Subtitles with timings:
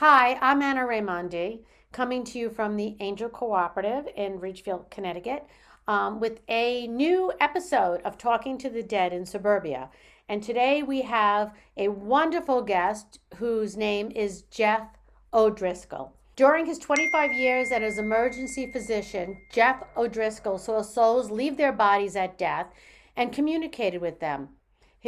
[0.00, 5.44] Hi, I'm Anna Raimondi, coming to you from the Angel Cooperative in Ridgefield, Connecticut,
[5.88, 9.90] um, with a new episode of Talking to the Dead in Suburbia.
[10.28, 14.82] And today we have a wonderful guest whose name is Jeff
[15.34, 16.12] O'Driscoll.
[16.36, 22.14] During his 25 years as an emergency physician, Jeff O'Driscoll saw souls leave their bodies
[22.14, 22.68] at death
[23.16, 24.50] and communicated with them.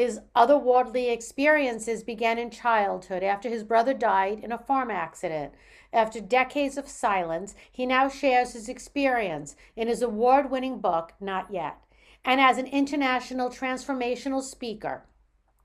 [0.00, 5.52] His otherworldly experiences began in childhood after his brother died in a farm accident.
[5.92, 11.52] After decades of silence, he now shares his experience in his award winning book, Not
[11.52, 11.76] Yet.
[12.24, 15.04] And as an international transformational speaker,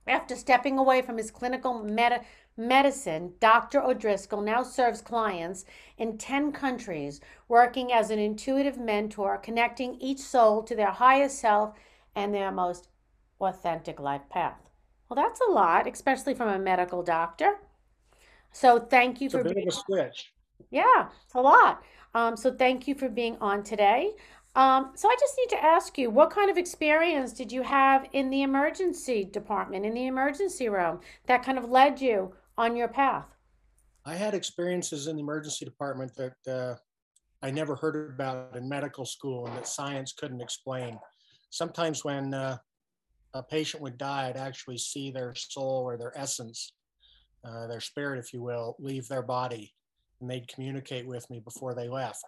[0.06, 2.26] after stepping away from his clinical med-
[2.58, 3.82] medicine, Dr.
[3.82, 5.64] O'Driscoll now serves clients
[5.98, 11.74] in 10 countries, working as an intuitive mentor, connecting each soul to their highest self
[12.14, 12.90] and their most
[13.40, 14.58] authentic life path.
[15.10, 17.56] Well, that's a lot, especially from a medical doctor.
[18.52, 20.34] So thank you It's for a bit of being, a switch.
[20.72, 21.84] yeah, it's a lot.
[22.14, 24.14] Um, so thank you for being on today.
[24.56, 28.08] Um, so I just need to ask you, what kind of experience did you have
[28.14, 32.88] in the emergency department, in the emergency room, that kind of led you on your
[32.88, 33.26] path?
[34.06, 36.76] I had experiences in the emergency department that uh,
[37.42, 40.98] I never heard about in medical school and that science couldn't explain.
[41.50, 42.58] Sometimes when uh,
[43.36, 46.72] a patient would die, I'd actually see their soul or their essence,
[47.44, 49.74] uh, their spirit, if you will, leave their body,
[50.20, 52.24] and they'd communicate with me before they left.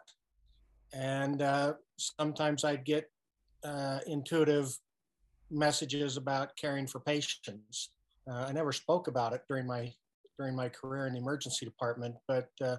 [0.93, 3.09] And uh, sometimes I'd get
[3.63, 4.77] uh, intuitive
[5.49, 7.91] messages about caring for patients.
[8.29, 9.93] Uh, I never spoke about it during my
[10.37, 12.75] during my career in the emergency department, but uh,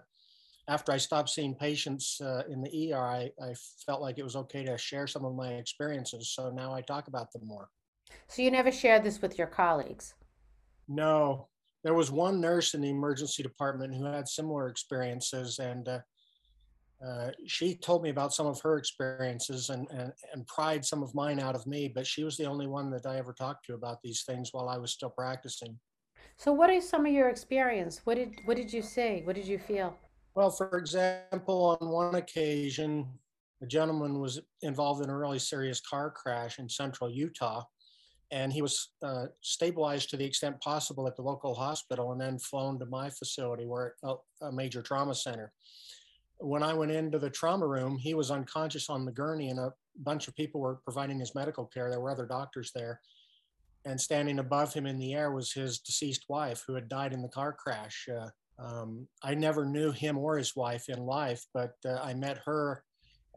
[0.68, 3.54] after I stopped seeing patients uh, in the ER, I, I
[3.84, 6.30] felt like it was okay to share some of my experiences.
[6.30, 7.68] So now I talk about them more.
[8.28, 10.14] So you never shared this with your colleagues.
[10.88, 11.48] No,
[11.84, 16.00] there was one nurse in the emergency department who had similar experiences, and uh,
[17.06, 21.14] uh, she told me about some of her experiences and, and and pried some of
[21.14, 21.88] mine out of me.
[21.88, 24.68] But she was the only one that I ever talked to about these things while
[24.68, 25.78] I was still practicing.
[26.36, 28.00] So what are some of your experience?
[28.04, 29.22] What did what did you see?
[29.24, 29.96] What did you feel?
[30.34, 33.06] Well, for example, on one occasion,
[33.62, 37.64] a gentleman was involved in a really serious car crash in central Utah,
[38.30, 42.38] and he was uh, stabilized to the extent possible at the local hospital and then
[42.38, 45.52] flown to my facility where a, a major trauma center.
[46.40, 49.72] When i went into the trauma room he was unconscious on the gurney and a
[49.96, 51.90] bunch of people were providing his medical care.
[51.90, 53.00] There were other doctors there.
[53.84, 57.22] And standing above him in the air was his deceased wife who had died in
[57.22, 58.28] the car crash uh,
[58.58, 62.82] um, i never knew him or his wife in life but uh, i met her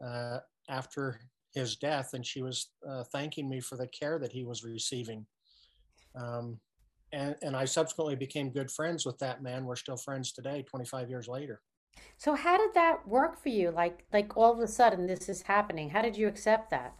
[0.04, 0.38] uh,
[0.68, 1.20] after
[1.54, 5.26] his death, and she was uh, thanking me for the care that he was receiving.
[6.14, 6.58] Um,
[7.12, 9.64] and, and I subsequently became good friends with that man.
[9.64, 11.60] We're still friends today, 25 years later.
[12.16, 13.70] So how did that work for you?
[13.70, 15.90] Like like all of a sudden this is happening.
[15.90, 16.96] How did you accept that?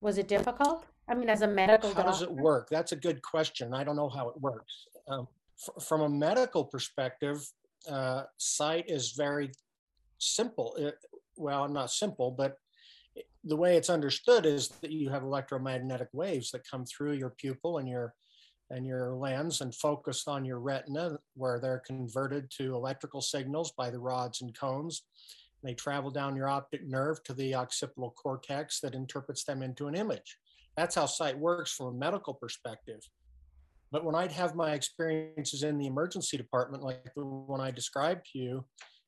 [0.00, 0.86] Was it difficult?
[1.08, 2.68] I mean, as a medical How does it work?
[2.70, 3.74] That's a good question.
[3.74, 4.86] I don't know how it works.
[5.08, 7.46] Um, f- from a medical perspective,
[7.90, 9.52] uh, sight is very
[10.18, 10.74] simple.
[10.78, 10.94] It,
[11.36, 12.58] well, not simple, but
[13.44, 17.78] the way it's understood is that you have electromagnetic waves that come through your pupil
[17.78, 18.14] and your
[18.70, 23.90] and your lens and focus on your retina where they're converted to electrical signals by
[23.90, 25.02] the rods and cones.
[25.62, 29.94] They travel down your optic nerve to the occipital cortex that interprets them into an
[29.94, 30.38] image.
[30.76, 33.00] That's how sight works from a medical perspective.
[33.90, 38.26] But when i'd have my experiences in the emergency department like the one i described
[38.32, 38.64] to you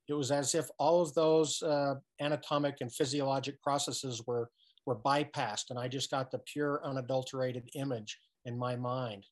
[0.09, 4.50] it was as if all of those uh, anatomic and physiologic processes were
[4.87, 9.25] were bypassed, and I just got the pure, unadulterated image in my mind.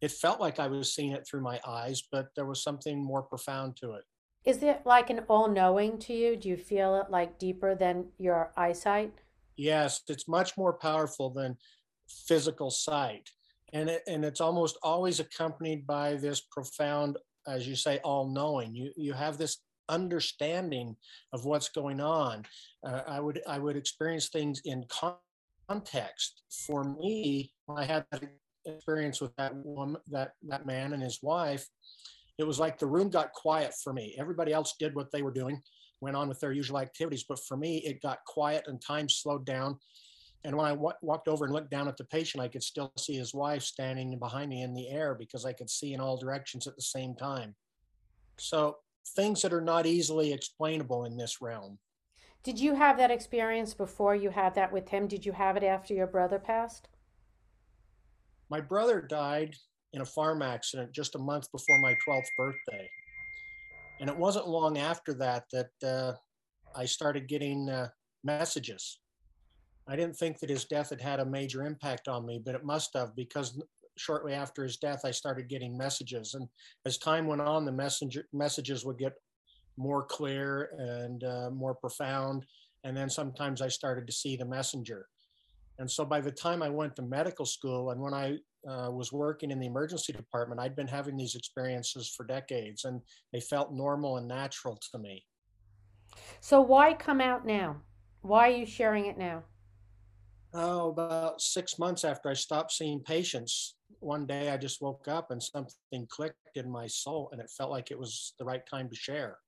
[0.00, 3.22] It felt like I was seeing it through my eyes, but there was something more
[3.22, 4.04] profound to it.
[4.44, 6.36] Is it like an all-knowing to you?
[6.36, 9.12] Do you feel it like deeper than your eyesight?
[9.56, 11.58] Yes, it's much more powerful than
[12.28, 13.28] physical sight,
[13.72, 18.76] and it, and it's almost always accompanied by this profound, as you say, all-knowing.
[18.76, 19.58] You you have this
[19.90, 20.96] understanding
[21.32, 22.44] of what's going on.
[22.86, 24.86] Uh, I would I would experience things in
[25.68, 26.42] context.
[26.66, 28.22] For me, I had that
[28.64, 31.66] experience with that woman, that that man and his wife.
[32.38, 34.16] It was like the room got quiet for me.
[34.18, 35.60] Everybody else did what they were doing,
[36.00, 39.44] went on with their usual activities, but for me, it got quiet and time slowed
[39.44, 39.78] down.
[40.44, 42.90] And when I w- walked over and looked down at the patient, I could still
[42.96, 46.16] see his wife standing behind me in the air because I could see in all
[46.16, 47.54] directions at the same time.
[48.38, 48.78] So
[49.14, 51.78] things that are not easily explainable in this realm.
[52.42, 55.06] Did you have that experience before you had that with him?
[55.06, 56.88] Did you have it after your brother passed?
[58.48, 59.54] My brother died
[59.92, 62.88] in a farm accident just a month before my 12th birthday.
[64.00, 66.12] And it wasn't long after that that uh,
[66.74, 67.88] I started getting uh,
[68.24, 69.00] messages.
[69.86, 72.64] I didn't think that his death had had a major impact on me, but it
[72.64, 73.60] must have because
[74.00, 76.34] shortly after his death, I started getting messages.
[76.34, 76.48] And
[76.86, 79.12] as time went on, the messenger messages would get
[79.76, 82.46] more clear and uh, more profound.
[82.84, 85.06] And then sometimes I started to see the messenger.
[85.78, 88.38] And so by the time I went to medical school and when I
[88.68, 93.00] uh, was working in the emergency department, I'd been having these experiences for decades and
[93.32, 95.24] they felt normal and natural to me.
[96.40, 97.82] So why come out now?
[98.22, 99.44] Why are you sharing it now?
[100.52, 105.30] Oh, about six months after I stopped seeing patients, one day I just woke up
[105.30, 108.88] and something clicked in my soul and it felt like it was the right time
[108.88, 109.38] to share.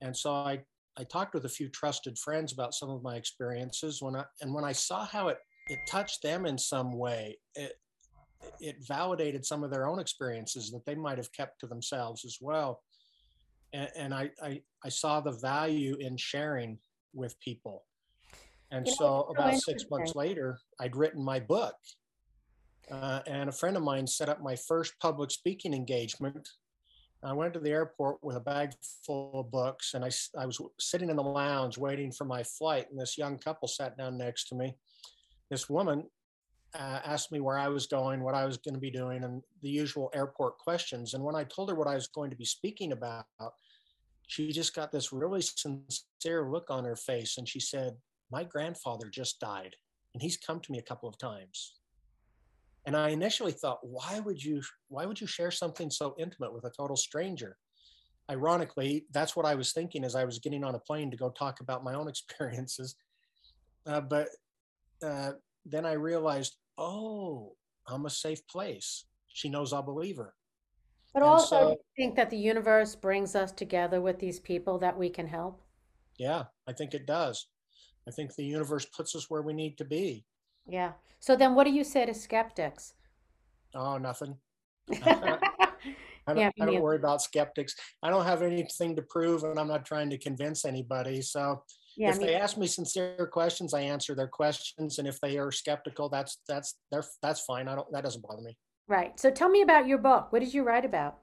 [0.00, 0.60] And so I,
[0.98, 4.52] I talked with a few trusted friends about some of my experiences when I, and
[4.52, 5.38] when I saw how it,
[5.68, 7.72] it touched them in some way, it,
[8.60, 12.38] it validated some of their own experiences that they might have kept to themselves as
[12.40, 12.82] well.
[13.72, 16.78] And, and I, I, I saw the value in sharing
[17.14, 17.84] with people.
[18.70, 21.74] And you know, so about six months later, I'd written my book
[22.92, 26.46] uh, and a friend of mine set up my first public speaking engagement.
[27.24, 28.72] I went to the airport with a bag
[29.06, 32.90] full of books, and I, I was sitting in the lounge waiting for my flight,
[32.90, 34.74] and this young couple sat down next to me.
[35.48, 36.04] This woman
[36.74, 39.42] uh, asked me where I was going, what I was going to be doing, and
[39.62, 41.14] the usual airport questions.
[41.14, 43.24] And when I told her what I was going to be speaking about,
[44.26, 47.96] she just got this really sincere look on her face, and she said,
[48.30, 49.76] "My grandfather just died,
[50.12, 51.74] and he's come to me a couple of times."
[52.84, 56.64] And I initially thought, why would you why would you share something so intimate with
[56.64, 57.56] a total stranger?
[58.30, 61.30] Ironically, that's what I was thinking as I was getting on a plane to go
[61.30, 62.96] talk about my own experiences.
[63.86, 64.28] Uh, but
[65.04, 65.32] uh,
[65.66, 67.54] then I realized, oh,
[67.86, 69.04] I'm a safe place.
[69.28, 70.34] She knows I'll believe her.
[71.12, 74.96] But and also, so, think that the universe brings us together with these people that
[74.96, 75.60] we can help.
[76.18, 77.48] Yeah, I think it does.
[78.08, 80.24] I think the universe puts us where we need to be.
[80.68, 80.92] Yeah.
[81.20, 82.94] So then what do you say to skeptics?
[83.74, 84.36] Oh, nothing.
[86.24, 87.74] I don't, yeah, I don't worry about skeptics.
[88.02, 91.20] I don't have anything to prove and I'm not trying to convince anybody.
[91.22, 91.64] So
[91.96, 94.98] yeah, if they ask me sincere questions, I answer their questions.
[94.98, 97.68] And if they are skeptical, that's that's they're that's fine.
[97.68, 98.56] I don't that doesn't bother me.
[98.88, 99.18] Right.
[99.18, 100.32] So tell me about your book.
[100.32, 101.18] What did you write about?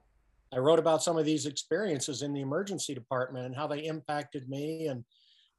[0.52, 4.48] I wrote about some of these experiences in the emergency department and how they impacted
[4.48, 5.04] me and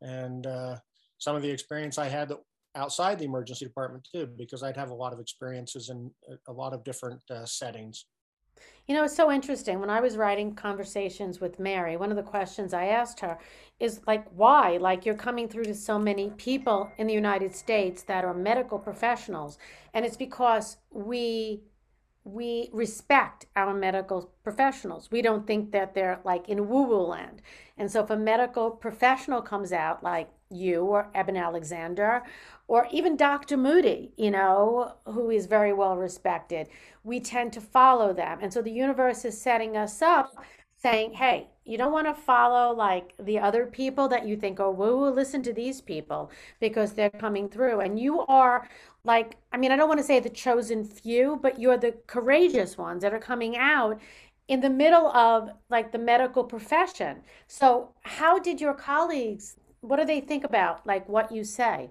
[0.01, 0.77] and uh,
[1.17, 2.39] some of the experience I had that
[2.75, 6.11] outside the emergency department too, because I'd have a lot of experiences in
[6.47, 8.05] a lot of different uh, settings.
[8.87, 9.79] You know, it's so interesting.
[9.79, 13.39] When I was writing conversations with Mary, one of the questions I asked her
[13.79, 14.77] is like, why?
[14.77, 18.77] Like, you're coming through to so many people in the United States that are medical
[18.77, 19.57] professionals.
[19.93, 21.61] And it's because we
[22.23, 25.09] we respect our medical professionals.
[25.09, 27.41] We don't think that they're like in woo woo land.
[27.79, 32.23] And so if a medical professional comes out like you or Eben Alexander
[32.67, 33.57] or even Dr.
[33.57, 36.67] Moody, you know, who is very well respected,
[37.03, 38.39] we tend to follow them.
[38.41, 40.35] And so the universe is setting us up
[40.81, 44.71] saying, hey, you don't want to follow like the other people that you think, oh,
[44.71, 47.81] woo, listen to these people because they're coming through.
[47.81, 48.67] And you are
[49.03, 52.77] like, I mean, I don't want to say the chosen few, but you're the courageous
[52.77, 53.99] ones that are coming out
[54.47, 57.21] in the middle of like the medical profession.
[57.47, 61.89] So, how did your colleagues, what do they think about like what you say?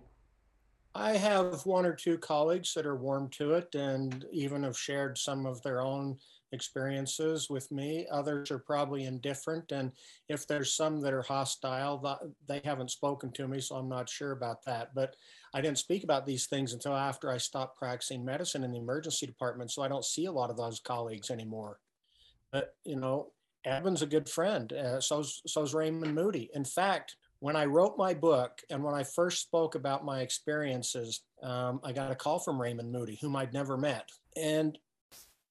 [0.95, 5.19] I have one or two colleagues that are warm to it and even have shared
[5.19, 6.19] some of their own
[6.53, 8.09] experiences with me.
[8.11, 9.71] Others are probably indifferent.
[9.71, 9.93] And
[10.29, 14.33] if there's some that are hostile, they haven't spoken to me, so I'm not sure
[14.33, 14.93] about that.
[14.93, 15.15] But
[15.55, 19.27] I didn't speak about these things until after I stopped practicing medicine in the emergency
[19.27, 19.71] department.
[19.71, 21.79] So I don't see a lot of those colleagues anymore.
[22.51, 23.31] But, you know,
[23.65, 24.73] Eben's a good friend.
[24.73, 26.51] Uh, so's, so's Raymond Moody.
[26.53, 31.23] In fact, when I wrote my book and when I first spoke about my experiences,
[31.43, 34.11] um, I got a call from Raymond Moody, whom I'd never met.
[34.37, 34.79] And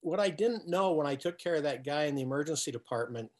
[0.02, 3.32] what I didn't know when I took care of that guy in the emergency department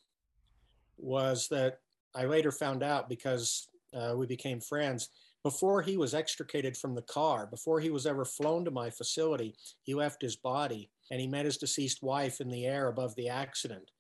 [0.98, 1.80] was that
[2.16, 5.10] I later found out because uh, we became friends.
[5.44, 9.56] Before he was extricated from the car, before he was ever flown to my facility,
[9.84, 13.30] he left his body and he met his deceased wife in the air above the
[13.30, 13.92] accident.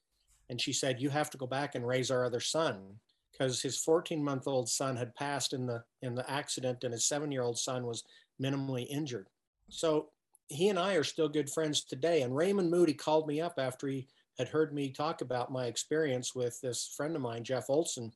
[0.49, 2.95] And she said, You have to go back and raise our other son
[3.31, 7.05] because his 14 month old son had passed in the in the accident and his
[7.05, 8.03] seven year old son was
[8.41, 9.27] minimally injured.
[9.69, 10.09] So
[10.47, 12.23] he and I are still good friends today.
[12.23, 14.07] And Raymond Moody called me up after he
[14.37, 18.11] had heard me talk about my experience with this friend of mine, Jeff Olson.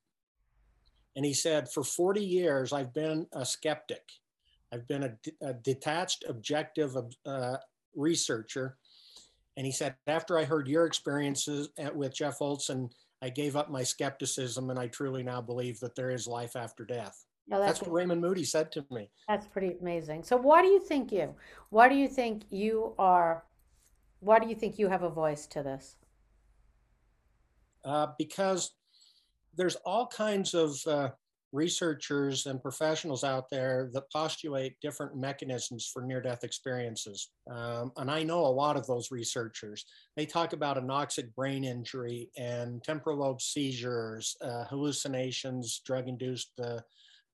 [1.15, 4.09] And he said, For 40 years, I've been a skeptic.
[4.71, 7.57] I've been a, a detached, objective uh,
[7.95, 8.77] researcher.
[9.55, 12.89] And he said, After I heard your experiences at, with Jeff Olson,
[13.23, 16.83] I gave up my skepticism and I truly now believe that there is life after
[16.83, 17.23] death.
[17.47, 19.09] No, That's what Raymond Moody said to me.
[19.29, 20.23] that's pretty amazing.
[20.23, 21.33] So why do you think you?
[21.69, 23.45] Why do you think you are?
[24.19, 25.95] Why do you think you have a voice to this?
[27.85, 28.73] Uh, because
[29.55, 31.09] there's all kinds of uh,
[31.53, 37.29] researchers and professionals out there that postulate different mechanisms for near death experiences.
[37.49, 39.85] Um, and I know a lot of those researchers.
[40.17, 46.79] They talk about anoxic brain injury and temporal lobe seizures, uh, hallucinations, drug induced uh,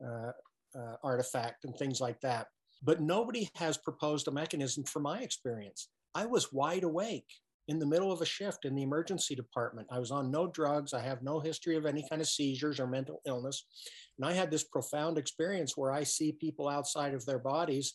[0.06, 0.32] uh,
[0.78, 2.48] uh, artifact, and things like that.
[2.84, 5.88] But nobody has proposed a mechanism for my experience.
[6.14, 7.28] I was wide awake
[7.70, 9.88] in the middle of a shift in the emergency department.
[9.92, 10.92] I was on no drugs.
[10.92, 13.64] I have no history of any kind of seizures or mental illness.
[14.18, 17.94] And I had this profound experience where I see people outside of their bodies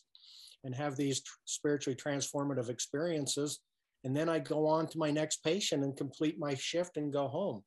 [0.63, 3.59] and have these spiritually transformative experiences.
[4.05, 7.27] And then I go on to my next patient and complete my shift and go
[7.27, 7.61] home.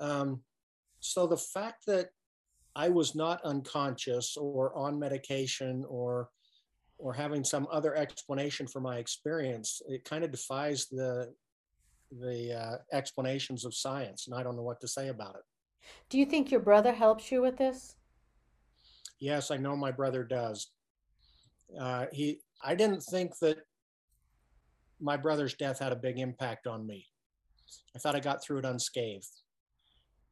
[0.00, 0.40] Um,
[0.98, 2.08] so the fact that
[2.74, 6.28] I was not unconscious or on medication or
[6.98, 11.32] or having some other explanation for my experience, it kind of defies the
[12.20, 15.42] the uh, explanations of science, and I don't know what to say about it.
[16.08, 17.96] Do you think your brother helps you with this?
[19.18, 20.70] Yes, I know my brother does.
[21.78, 23.58] Uh, he, I didn't think that
[25.00, 27.06] my brother's death had a big impact on me.
[27.94, 29.42] I thought I got through it unscathed.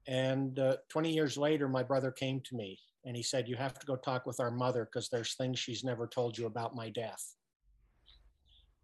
[0.06, 3.78] And uh, 20 years later, my brother came to me and he said, You have
[3.78, 6.90] to go talk with our mother because there's things she's never told you about my
[6.90, 7.34] death.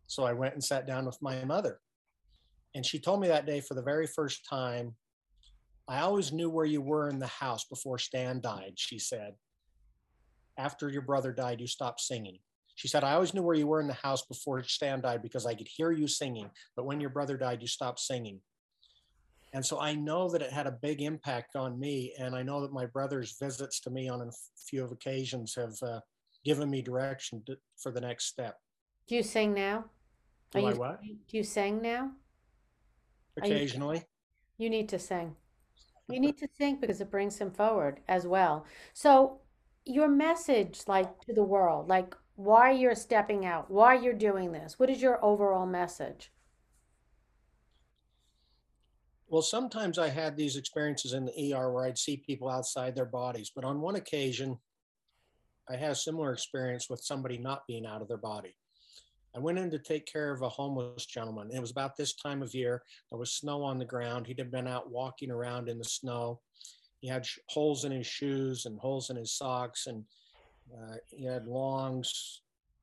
[0.07, 1.81] So I went and sat down with my mother.
[2.75, 4.95] And she told me that day for the very first time,
[5.89, 9.35] I always knew where you were in the house before Stan died, she said.
[10.57, 12.39] After your brother died, you stopped singing.
[12.77, 15.47] She said, I always knew where you were in the house before Stan died because
[15.47, 16.51] I could hear you singing.
[16.77, 18.41] But when your brother died, you stopped singing.
[19.53, 22.15] And so I know that it had a big impact on me.
[22.19, 24.31] And I know that my brother's visits to me on a
[24.69, 26.01] few of occasions have uh,
[26.45, 28.57] given me direction to, for the next step.
[29.09, 29.85] Do you sing now?
[30.53, 31.01] Do Are I you, what?
[31.03, 32.11] do you sing now?
[33.41, 34.05] Are you- Occasionally.
[34.59, 35.35] You need to sing.
[36.09, 38.67] You need to sing because it brings him forward as well.
[38.93, 39.41] So,
[39.87, 44.79] your message, like to the world, like why you're stepping out, why you're doing this,
[44.79, 46.31] what is your overall message?
[49.31, 53.05] Well, sometimes I had these experiences in the ER where I'd see people outside their
[53.05, 54.59] bodies, but on one occasion,
[55.69, 58.57] I had a similar experience with somebody not being out of their body.
[59.37, 61.53] I went in to take care of a homeless gentleman.
[61.53, 62.83] It was about this time of year.
[63.09, 64.27] There was snow on the ground.
[64.27, 66.41] He'd been out walking around in the snow.
[66.99, 70.05] He had sh- holes in his shoes and holes in his socks, and
[70.75, 72.03] uh, he had long,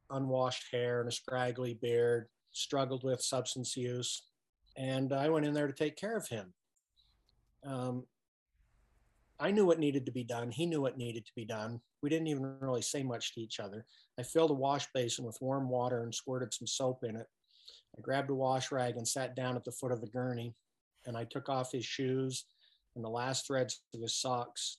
[0.09, 4.23] unwashed hair and a scraggly beard, struggled with substance use.
[4.77, 6.53] And I went in there to take care of him.
[7.65, 8.05] Um,
[9.39, 10.51] I knew what needed to be done.
[10.51, 11.81] He knew what needed to be done.
[12.01, 13.85] We didn't even really say much to each other.
[14.19, 17.27] I filled a wash basin with warm water and squirted some soap in it.
[17.97, 20.55] I grabbed a wash rag and sat down at the foot of the gurney.
[21.05, 22.45] And I took off his shoes
[22.95, 24.77] and the last threads of his socks.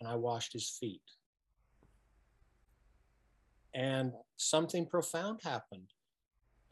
[0.00, 1.02] And I washed his feet.
[3.74, 5.92] And something profound happened.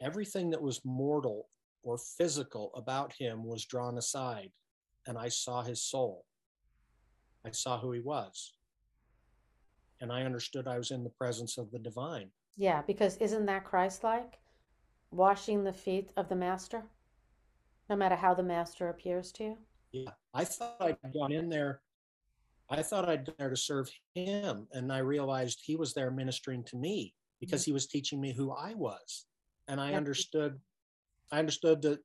[0.01, 1.47] Everything that was mortal
[1.87, 4.51] or physical about him was drawn aside.
[5.07, 6.25] And I saw his soul.
[7.45, 8.55] I saw who he was.
[10.01, 12.29] And I understood I was in the presence of the divine.
[12.57, 14.37] Yeah, because isn't that Christ-like?
[15.11, 16.83] Washing the feet of the master,
[17.89, 19.57] no matter how the master appears to you.
[19.93, 20.11] Yeah.
[20.33, 21.79] I thought I'd gone in there.
[22.69, 24.67] I thought I'd gone there to serve him.
[24.73, 27.69] And I realized he was there ministering to me because mm-hmm.
[27.69, 29.25] he was teaching me who I was.
[29.69, 29.97] And I Yeah.
[29.97, 30.59] understood,
[31.31, 31.99] I understood that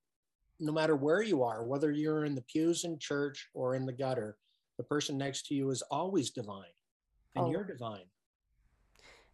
[0.60, 3.92] no matter where you are, whether you're in the pews in church or in the
[3.92, 4.36] gutter,
[4.78, 6.72] the person next to you is always divine
[7.34, 8.06] and Oh, you're divine.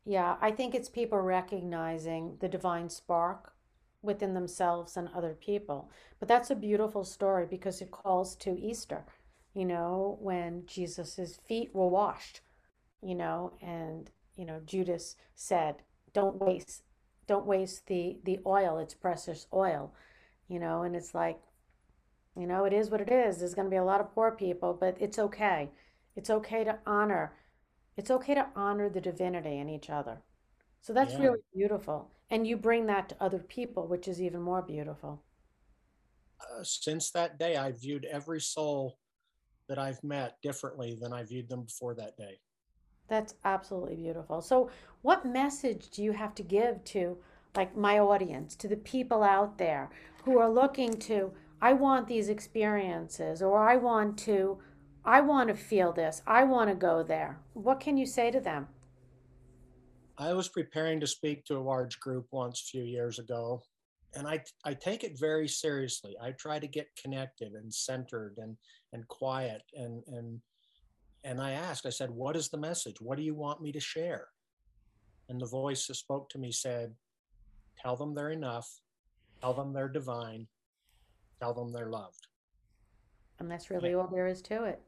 [0.05, 3.53] yeah, I think it's people recognizing the divine spark
[4.03, 5.91] within themselves and other people.
[6.19, 9.05] But that's a beautiful story because it calls to Easter,
[9.55, 12.41] you know, when Jesus's feet were washed,
[13.03, 16.85] you know, and you know, Judas said, "Don't waste,
[17.29, 18.79] don't waste the the oil.
[18.79, 19.95] It's precious oil."
[20.49, 21.41] You know, and it's like,
[22.37, 23.39] you know, it is what it is.
[23.39, 25.71] There's going to be a lot of poor people, but it's okay.
[26.17, 27.35] It's okay to honor.
[27.97, 30.23] It's okay to honor the divinity in each other.
[30.83, 31.19] So that's Yeah.
[31.19, 32.11] really beautiful.
[32.31, 35.23] And you bring that to other people, which is even more beautiful.
[36.41, 38.99] Uh, since that day, I viewed every soul
[39.69, 42.41] that I've met differently than I viewed them before that day.
[43.09, 44.41] That's absolutely beautiful.
[44.43, 44.71] So,
[45.03, 47.17] what message do you have to give to
[47.57, 49.91] like my audience, to the people out there
[50.25, 54.59] who are looking to I want these experiences, or I want to,
[55.05, 57.41] I want to feel this, I want to go there.
[57.55, 58.69] What can you say to them?
[60.17, 63.63] I was preparing to speak to a large group once a few years ago,
[64.15, 66.17] and I, I take it very seriously.
[66.23, 68.57] I try to get connected and centered and,
[68.93, 69.63] and quiet.
[69.75, 70.41] And, and,
[71.29, 72.97] and I asked, I said, What is the message?
[73.01, 74.29] What do you want me to share?
[75.29, 76.95] And the voice that spoke to me said,
[77.83, 78.67] Tell them they're enough,
[79.43, 80.47] tell them they're divine,
[81.39, 82.29] tell them they're loved.
[83.39, 84.81] And that's really all there is to it.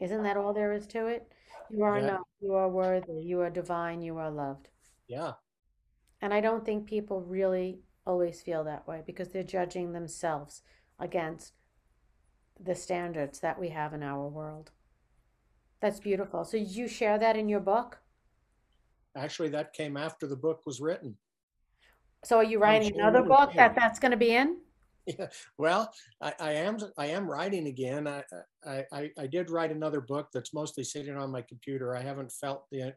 [0.00, 1.30] Isn't that uh, all there is to it?
[1.70, 2.26] You are Yeah, enough.
[2.40, 3.20] You are worthy.
[3.22, 4.00] You are divine.
[4.00, 4.68] You are loved.
[5.08, 5.32] yeah,
[6.22, 10.62] And I don't think people really always feel that way because they're judging themselves
[10.98, 11.52] against
[12.58, 14.70] the standards that we have in our world.
[15.80, 16.44] That's beautiful.
[16.44, 17.98] So did you share that in your book?
[19.18, 21.16] actually, that came after the book was written.
[22.24, 24.58] So are you writing sure another book that that's going to be in?
[25.06, 28.06] Yeah, well, I, I am I am writing again.
[28.06, 28.22] I,
[28.66, 31.96] I I I did write another book that's mostly sitting on my computer.
[31.96, 32.94] I haven't felt the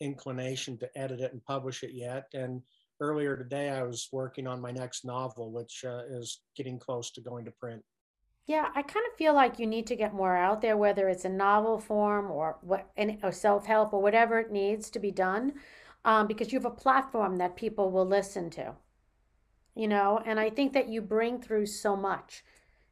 [0.00, 2.26] inclination to edit it and publish it yet.
[2.34, 2.62] And
[3.00, 7.20] earlier today, I was working on my next novel, which uh, is getting close to
[7.20, 7.84] going to print.
[8.46, 11.24] Yeah, I kind of feel like you need to get more out there, whether it's
[11.24, 12.90] a novel form or what,
[13.22, 15.54] or self-help or whatever it needs to be done,
[16.04, 18.74] um, because you have a platform that people will listen to,
[19.76, 22.44] you know, and I think that you bring through so much,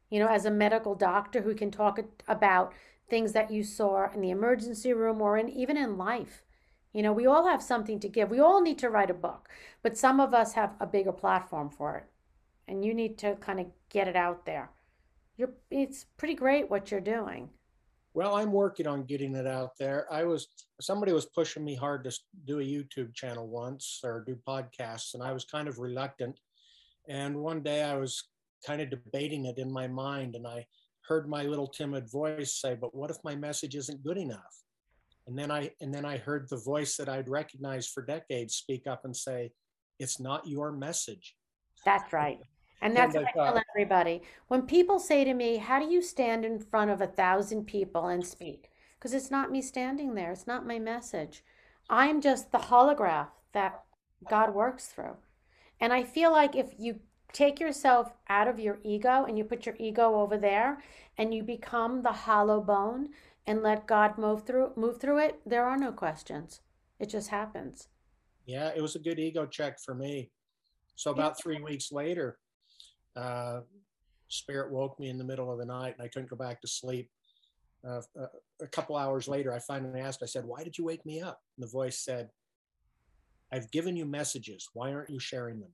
[0.09, 2.73] you know, as a medical doctor who can talk about
[3.09, 6.45] things that you saw in the emergency room or in even in life.
[6.93, 8.29] You know, we all have something to give.
[8.29, 9.49] We all need to write a book,
[9.81, 12.05] but some of us have a bigger platform for it,
[12.67, 14.69] and you need to kind of get it out there.
[15.37, 17.49] You're, it's pretty great what you're doing.
[18.13, 20.05] Well, I'm working on getting it out there.
[20.11, 20.47] I was
[20.81, 25.23] somebody was pushing me hard to do a YouTube channel once or do podcasts, and
[25.23, 26.37] I was kind of reluctant.
[27.07, 28.21] And one day I was
[28.65, 30.65] kind of debating it in my mind, and I
[31.07, 34.63] heard my little timid voice say, "But what if my message isn't good enough?"
[35.27, 38.87] And then I and then I heard the voice that I'd recognized for decades speak
[38.87, 39.53] up and say,
[39.99, 41.37] "It's not your message."
[41.85, 42.39] That's right.
[42.81, 44.23] And that's what I tell everybody.
[44.47, 48.07] When people say to me, How do you stand in front of a thousand people
[48.07, 48.71] and speak?
[48.97, 51.43] Because it's not me standing there, it's not my message.
[51.89, 53.83] I'm just the holograph that
[54.29, 55.17] God works through.
[55.79, 56.99] And I feel like if you
[57.33, 60.81] take yourself out of your ego and you put your ego over there
[61.17, 63.09] and you become the hollow bone
[63.47, 66.61] and let God move through move through it, there are no questions.
[66.99, 67.87] It just happens.
[68.45, 70.29] yeah, it was a good ego check for me.
[70.95, 72.37] So about three weeks later,
[73.15, 73.61] uh,
[74.27, 76.67] spirit woke me in the middle of the night and I couldn't go back to
[76.67, 77.09] sleep.
[77.87, 81.05] Uh, a, a couple hours later, I finally asked, I said, Why did you wake
[81.05, 81.41] me up?
[81.57, 82.29] And the voice said,
[83.51, 84.69] I've given you messages.
[84.73, 85.71] Why aren't you sharing them?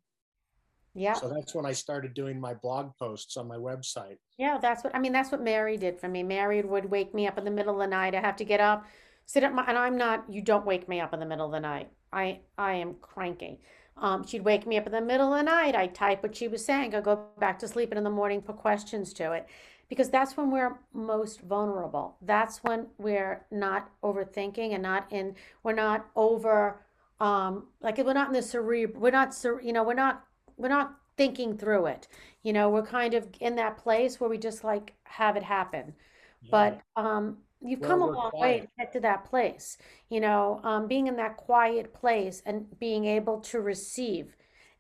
[0.98, 1.14] Yeah.
[1.14, 4.18] So that's when I started doing my blog posts on my website.
[4.40, 5.12] Yeah, that's what I mean.
[5.12, 6.24] That's what Mary did for me.
[6.24, 8.16] Mary would wake me up in the middle of the night.
[8.16, 8.84] I have to get up,
[9.28, 10.26] sit at my, and I'm not.
[10.28, 11.92] You don't wake me up in the middle of the night.
[12.12, 13.60] I I am cranky.
[14.00, 15.76] Um, she'd wake me up in the middle of the night.
[15.76, 16.94] I'd type what she was saying.
[16.94, 19.48] I'd go back to sleep, and in the morning put questions to it,
[19.90, 22.16] because that's when we're most vulnerable.
[22.22, 25.36] That's when we're not overthinking and not in.
[25.64, 26.82] We're not over.
[27.20, 29.02] Um, like we're not in the cerebral.
[29.02, 29.36] We're not.
[29.64, 30.24] You know, we're not.
[30.58, 32.08] We're not thinking through it.
[32.44, 35.94] You know, we're kind of in that place where we just like have it happen.
[36.42, 36.50] Yeah.
[36.52, 39.78] But um, you've come a we're long way to get to that place.
[40.10, 44.36] You know, um, being in that quiet place and being able to receive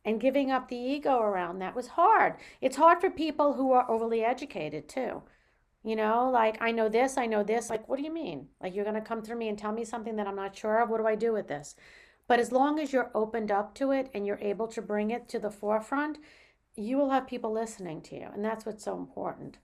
[0.05, 2.35] and giving up the ego around that was hard.
[2.61, 5.23] It's hard for people who are overly educated too.
[5.83, 7.69] You know, like I know this, I know this.
[7.69, 8.47] Like, what do you mean?
[8.61, 10.89] Like you're gonna come through me and tell me something that I'm not sure of?
[10.89, 11.75] What do I do with this?
[12.27, 15.29] But as long as you're opened up to it and you're able to bring it
[15.29, 16.19] to the forefront,
[16.75, 18.27] you will have people listening to you.
[18.33, 19.57] And that's what's so important,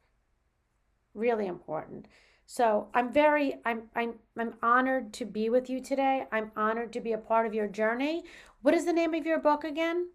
[1.13, 2.07] really important.
[2.45, 6.25] So I'm very, I'm, I'm, I'm honored to be with you today.
[6.31, 8.23] I'm honored to be a part of your journey.
[8.61, 10.09] What is the name of your book again?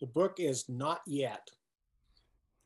[0.00, 1.48] The book is Not Yet,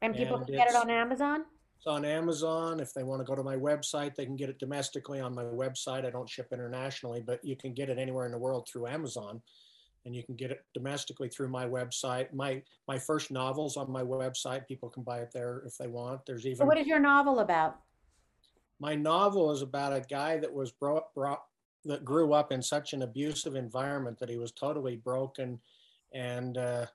[0.03, 1.45] And people and can get it on Amazon?
[1.79, 2.79] It's on Amazon.
[2.79, 5.43] If they want to go to my website, they can get it domestically on my
[5.43, 6.05] website.
[6.07, 9.43] I don't ship internationally, but you can get it anywhere in the world through Amazon.
[10.05, 12.33] And you can get it domestically through my website.
[12.33, 14.67] My my first novel's on my website.
[14.67, 16.27] People can buy it there if they want.
[16.27, 17.79] There's So even what is your novel about?
[18.83, 21.45] My novel is about a guy that was brought, brought
[21.85, 25.61] that grew up in such an abusive environment that he was totally broken
[26.13, 26.87] and uh,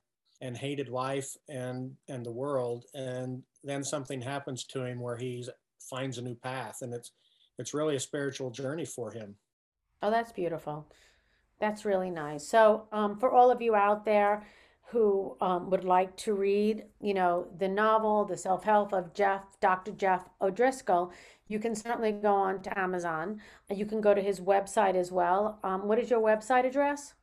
[0.41, 5.43] and hated life and and the world and then something happens to him where he
[5.79, 7.11] finds a new path and it's
[7.57, 9.35] it's really a spiritual journey for him
[10.01, 10.85] Oh, that's beautiful.
[11.59, 12.47] That's really nice.
[12.47, 14.45] So, um, for all of you out there
[14.89, 19.91] who um, would like to read, you know, the novel, The Self-Help of Jeff, Dr.
[19.91, 21.11] Jeff O'Driscoll,
[21.49, 23.41] you can certainly go on to Amazon.
[23.69, 25.59] You can go to his website as well.
[25.63, 27.15] Um, what is your website address?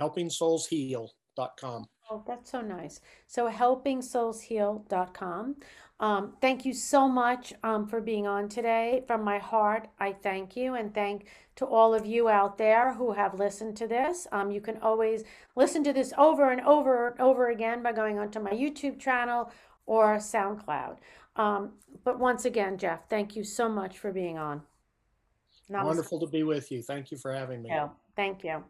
[0.00, 1.84] helpingsoulsheal.com.
[2.10, 3.00] Oh, that's so nice.
[3.26, 5.56] So helpingsoulsheal.com.
[6.00, 9.04] Um, thank you so much um, for being on today.
[9.06, 11.26] From my heart, I thank you and thank
[11.56, 14.26] to all of you out there who have listened to this.
[14.32, 15.22] Um, you can always
[15.54, 19.52] listen to this over and over and over again by going onto my YouTube channel
[19.86, 20.98] or SoundCloud.
[21.36, 21.72] Um,
[22.04, 24.62] but once again, Jeff, thank you so much for being on.
[25.70, 25.84] Namaste.
[25.84, 26.82] Wonderful to be with you.
[26.82, 27.70] Thank you for having me.
[27.70, 28.64] Yeah, thank you.